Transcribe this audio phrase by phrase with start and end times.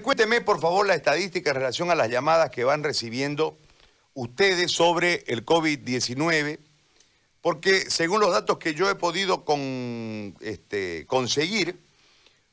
[0.00, 3.58] Cuénteme, por favor, la estadística en relación a las llamadas que van recibiendo
[4.14, 6.58] ustedes sobre el COVID-19,
[7.42, 9.44] porque según los datos que yo he podido
[10.40, 11.78] este, conseguir,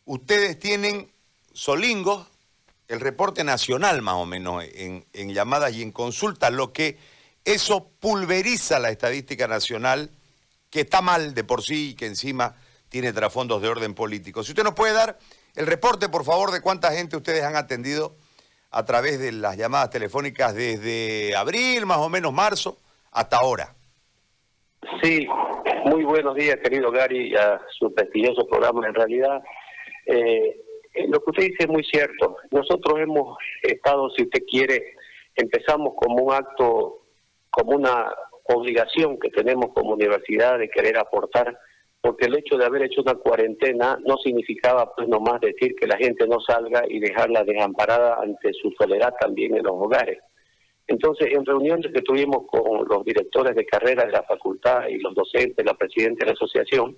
[0.04, 1.10] ustedes tienen
[1.54, 2.28] solingos,
[2.90, 6.98] el reporte nacional más o menos, en, en llamadas y en consultas, lo que
[7.46, 10.10] eso pulveriza la estadística nacional,
[10.70, 12.58] que está mal de por sí y que encima
[12.90, 14.44] tiene trasfondos de orden político.
[14.44, 15.18] Si usted nos puede dar
[15.60, 18.16] el reporte, por favor, de cuánta gente ustedes han atendido
[18.72, 22.78] a través de las llamadas telefónicas desde abril, más o menos marzo,
[23.12, 23.76] hasta ahora.
[25.04, 25.28] Sí,
[25.84, 28.88] muy buenos días, querido Gary, a su prestigioso programa.
[28.88, 29.44] En realidad,
[30.06, 30.62] eh,
[31.10, 32.38] lo que usted dice es muy cierto.
[32.52, 34.96] Nosotros hemos estado, si usted quiere,
[35.36, 37.02] empezamos como un acto,
[37.50, 38.14] como una
[38.46, 41.60] obligación que tenemos como universidad de querer aportar
[42.02, 45.98] porque el hecho de haber hecho una cuarentena no significaba pues nomás decir que la
[45.98, 50.20] gente no salga y dejarla desamparada ante su soledad también en los hogares.
[50.88, 55.14] Entonces, en reuniones que tuvimos con los directores de carrera de la facultad y los
[55.14, 56.98] docentes, la presidenta de la asociación,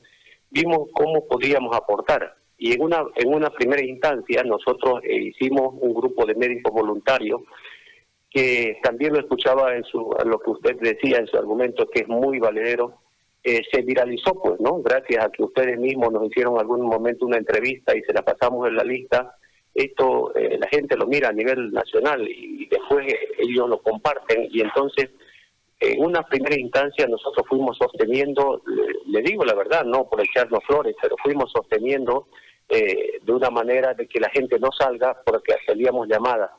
[0.50, 2.36] vimos cómo podíamos aportar.
[2.58, 7.42] Y en una, en una primera instancia nosotros eh, hicimos un grupo de médicos voluntarios
[8.30, 12.08] que también lo escuchaba en su, lo que usted decía en su argumento, que es
[12.08, 12.94] muy valedero,
[13.44, 14.82] eh, se viralizó, pues, ¿no?
[14.84, 18.68] Gracias a que ustedes mismos nos hicieron algún momento una entrevista y se la pasamos
[18.68, 19.36] en la lista.
[19.74, 24.48] Esto eh, la gente lo mira a nivel nacional y, después eh, ellos lo comparten
[24.52, 25.10] y entonces
[25.80, 28.62] en una primera instancia nosotros fuimos sosteniendo,
[29.08, 32.28] le, digo la verdad, no por echarnos flores, pero fuimos sosteniendo
[32.70, 36.52] de una manera de que la gente no salga porque hacíamos llamadas.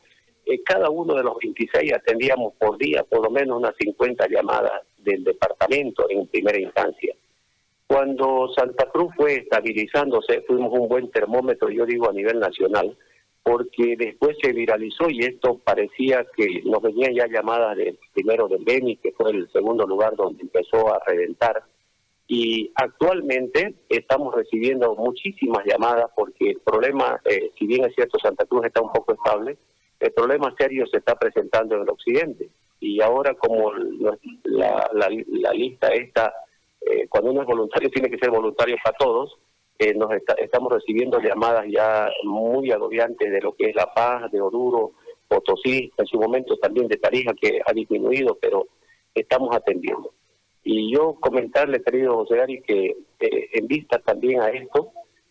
[0.67, 5.25] cada uno de los 26 atendíamos por día por lo menos unas 50 llamadas del
[5.25, 7.15] departamento en primera instancia.
[7.87, 12.97] Cuando Santa Cruz fue estabilizándose, fuimos un buen termómetro, yo digo a nivel nacional,
[13.43, 18.65] porque después se viralizó y esto parecía que nos venían ya llamadas del primero del
[18.65, 21.65] Beni, que fue el segundo lugar donde empezó a reventar.
[22.29, 28.47] Y actualmente estamos recibiendo muchísimas llamadas porque el problema, eh, si bien es cierto Santa
[28.47, 29.59] Cruz está un poco estable,
[30.01, 32.49] el problema serio se está presentando en el occidente
[32.83, 33.73] y ahora como
[34.43, 36.35] la, la, lista esta,
[36.81, 39.39] eh, cuando uno es voluntario tiene que ser voluntario para todos,
[39.79, 44.41] eh, nos estamos recibiendo llamadas ya muy agobiantes de lo que es La Paz, de
[44.41, 44.95] Oruro,
[45.29, 48.67] Potosí, en su momento también de Tarija, que ha disminuido, pero
[49.15, 50.13] estamos atendiendo.
[50.65, 54.91] Y yo comentarle, querido José Ari, que eh, en vista también a esto,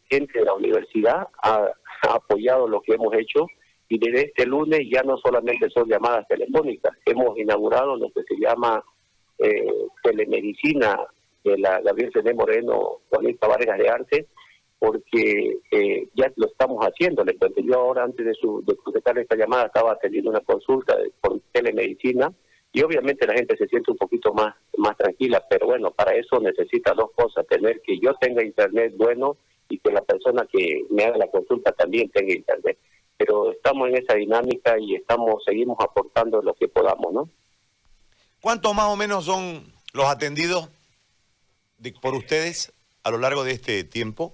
[0.09, 1.69] gente de la universidad ha
[2.09, 3.45] apoyado lo que hemos hecho,
[3.91, 8.39] y desde este lunes ya no solamente son llamadas telefónicas, hemos inaugurado lo que se
[8.39, 8.81] llama
[9.37, 9.67] eh,
[10.01, 10.97] telemedicina
[11.43, 14.27] de la Gabriel Cené Moreno, Juanita Vargas de Arte,
[14.79, 17.25] porque eh, ya lo estamos haciendo.
[17.25, 17.35] Le
[17.65, 22.31] yo ahora antes de, su, de esta llamada estaba teniendo una consulta por telemedicina
[22.71, 26.39] y obviamente la gente se siente un poquito más, más tranquila, pero bueno, para eso
[26.39, 29.35] necesita dos cosas, tener que yo tenga internet bueno
[29.67, 32.77] y que la persona que me haga la consulta también tenga internet
[33.21, 37.29] pero estamos en esa dinámica y estamos seguimos aportando lo que podamos, ¿no?
[38.41, 40.69] ¿Cuántos más o menos son los atendidos
[42.01, 42.73] por ustedes
[43.03, 44.33] a lo largo de este tiempo?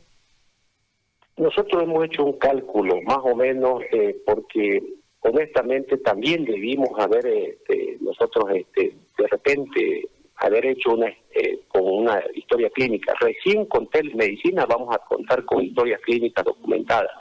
[1.35, 4.81] Nosotros hemos hecho un cálculo, más o menos, eh, porque
[5.19, 12.23] honestamente también debimos haber, este, nosotros este, de repente, haber hecho una eh, con una
[12.35, 13.13] historia clínica.
[13.19, 17.11] Recién con telemedicina vamos a contar con historias clínicas documentadas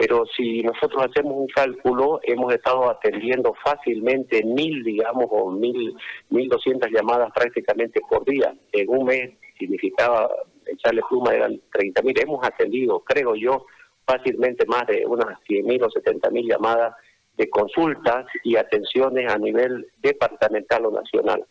[0.00, 5.94] pero si nosotros hacemos un cálculo, hemos estado atendiendo fácilmente mil, digamos, o mil,
[6.30, 8.54] mil doscientas llamadas prácticamente por día.
[8.72, 10.30] En un mes significaba
[10.64, 12.18] echarle pluma, eran treinta mil.
[12.18, 13.66] Hemos atendido, creo yo,
[14.06, 16.94] fácilmente más de unas cien mil o setenta mil llamadas
[17.36, 21.44] de consultas y atenciones a nivel departamental o nacional.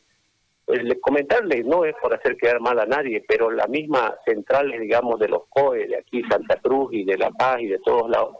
[0.69, 4.79] Pues, le comentarle, no es por hacer quedar mal a nadie, pero la misma centrales,
[4.79, 8.07] digamos, de los COE, de aquí Santa Cruz y de La Paz y de todos
[8.07, 8.35] lados,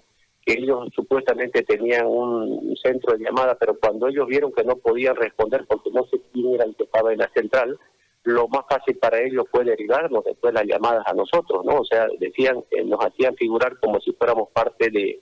[0.46, 5.16] que ellos supuestamente tenían un centro de llamada, pero cuando ellos vieron que no podían
[5.16, 7.80] responder porque no sé quién era el que estaba en la central,
[8.22, 11.80] lo más fácil para ellos fue derivarnos después las llamadas a nosotros, ¿no?
[11.80, 15.20] O sea, decían, eh, nos hacían figurar como si fuéramos parte de,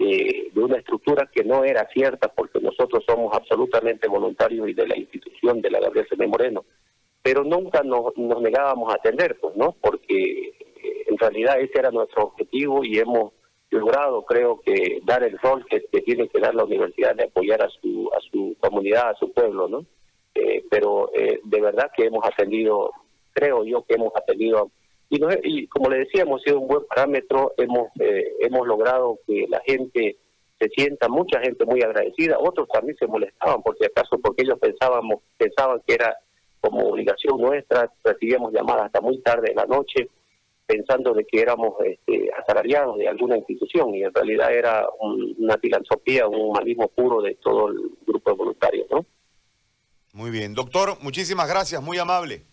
[0.00, 4.96] de, una estructura que no era cierta porque nosotros somos absolutamente voluntarios y de la
[4.96, 6.26] institución de la Gabriel C.
[6.26, 6.64] Moreno.
[7.22, 9.76] Pero nunca nos, negábamos a atender, pues, ¿no?
[9.80, 10.54] Porque eh,
[11.06, 13.32] en realidad ese era nuestro objetivo y hemos
[13.70, 17.68] logrado, creo que, dar el rol que, tiene que dar la universidad de apoyar a
[17.68, 19.84] su, a su comunidad, a su pueblo, ¿no?
[20.34, 22.90] Eh, pero eh, de verdad que hemos atendido,
[23.32, 24.70] creo yo que hemos atendido
[25.10, 29.46] y, y como le decía, hemos sido un buen parámetro, hemos, eh, hemos logrado que
[29.48, 30.16] la gente
[30.58, 34.58] se sienta mucha gente muy agradecida, otros también se molestaban por si acaso, porque ellos
[34.58, 36.16] pensábamos, pensaban que era
[36.60, 40.08] como obligación nuestra, recibíamos llamadas hasta muy tarde en la noche,
[40.66, 46.28] pensando de que éramos este, asalariados de alguna institución, y en realidad era una filantropía,
[46.28, 49.04] un humanismo puro de todo el grupo de voluntarios, ¿no?
[50.12, 50.54] Muy bien.
[50.54, 52.49] Doctor, muchísimas gracias, muy amable.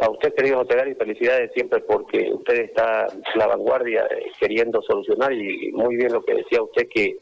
[0.00, 5.32] A usted, querido y felicidades siempre porque usted está en la vanguardia eh, queriendo solucionar
[5.32, 7.18] y muy bien lo que decía usted que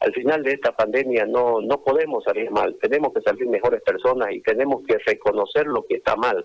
[0.00, 4.32] al final de esta pandemia no, no podemos salir mal, tenemos que salir mejores personas
[4.32, 6.44] y tenemos que reconocer lo que está mal.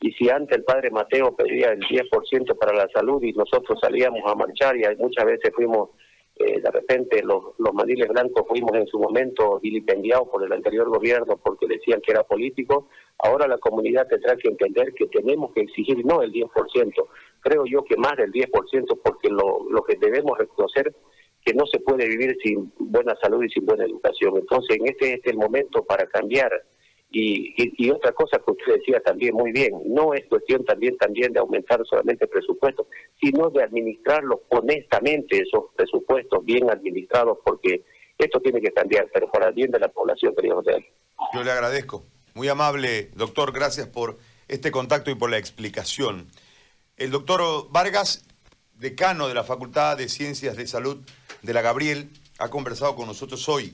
[0.00, 4.20] Y si antes el padre Mateo pedía el 10% para la salud y nosotros salíamos
[4.26, 5.90] a marchar y muchas veces fuimos
[6.38, 11.38] eh, de repente los, los blancos fuimos en su momento vilipendiados por el anterior gobierno
[11.42, 12.88] porque decían que era político,
[13.18, 16.92] ahora la comunidad tendrá que entender que tenemos que exigir no el 10%,
[17.40, 20.94] creo yo que más del 10% porque lo, lo que debemos reconocer
[21.46, 24.36] que no se puede vivir sin buena salud y sin buena educación.
[24.36, 26.50] Entonces, en este, este es el momento para cambiar
[27.18, 31.40] y, otra cosa que usted decía también muy bien, no es cuestión también también de
[31.40, 32.88] aumentar solamente el presupuesto,
[33.20, 37.84] sino de administrarlos honestamente esos presupuestos bien administrados, porque
[38.18, 40.90] esto tiene que cambiar, pero para el bien de la población, querido José.
[41.32, 42.04] Yo le agradezco.
[42.34, 46.26] Muy amable, doctor, gracias por este contacto y por la explicación.
[46.98, 48.26] El doctor Vargas,
[48.74, 50.98] decano de la Facultad de Ciencias de Salud
[51.40, 53.72] de la Gabriel, ha conversado con nosotros hoy